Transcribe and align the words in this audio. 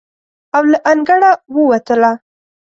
او 0.55 0.63
له 0.71 0.77
انګړه 0.91 1.31
ووتله. 1.55 2.11